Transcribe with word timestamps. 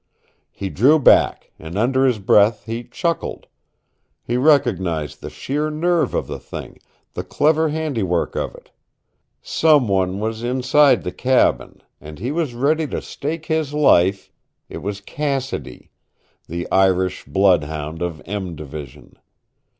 He 0.51 0.71
drew 0.71 0.97
back, 0.97 1.51
and 1.59 1.77
under 1.77 2.07
his 2.07 2.17
breath 2.17 2.65
he 2.65 2.83
chuckled. 2.85 3.45
He 4.23 4.35
recognized 4.35 5.21
the 5.21 5.29
sheer 5.29 5.69
nerve 5.69 6.15
of 6.15 6.25
the 6.25 6.39
thing, 6.39 6.79
the 7.13 7.23
clever 7.23 7.69
handiwork 7.69 8.35
of 8.35 8.55
it. 8.55 8.71
Someone 9.43 10.19
was 10.19 10.41
inside 10.41 11.03
the 11.03 11.11
cabin, 11.11 11.83
and 12.01 12.17
he 12.17 12.31
was 12.31 12.55
ready 12.55 12.87
to 12.87 12.99
stake 12.99 13.45
his 13.45 13.75
life 13.75 14.31
it 14.69 14.79
was 14.79 15.01
Cassidy, 15.01 15.91
the 16.47 16.67
Irish 16.71 17.25
bloodhound 17.25 18.01
of 18.01 18.23
"M" 18.25 18.55
Division. 18.55 19.19